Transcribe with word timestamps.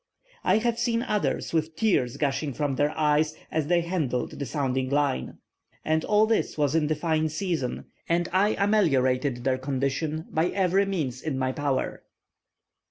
I 0.43 0.57
have 0.57 0.79
seen 0.79 1.03
others 1.03 1.53
with 1.53 1.75
tears 1.75 2.17
gushing 2.17 2.53
from 2.53 2.75
their 2.75 2.89
eyes 2.97 3.35
as 3.51 3.67
they 3.67 3.81
handled 3.81 4.31
the 4.31 4.47
sounding 4.47 4.89
line. 4.89 5.37
And 5.85 6.03
all 6.03 6.25
this 6.25 6.57
was 6.57 6.73
in 6.73 6.87
the 6.87 6.95
fine 6.95 7.29
season, 7.29 7.85
and 8.09 8.27
I 8.33 8.55
ameliorated 8.57 9.43
their 9.43 9.59
condition 9.59 10.25
by 10.31 10.47
every 10.47 10.87
means 10.87 11.21
in 11.21 11.37
my 11.37 11.51
power." 11.51 12.01